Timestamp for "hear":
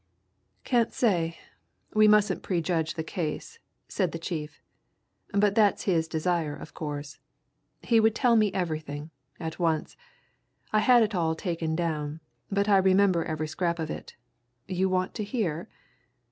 15.23-15.69